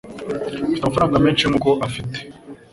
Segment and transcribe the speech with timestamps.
[0.69, 2.17] Mfite amafaranga menshi nkuko afite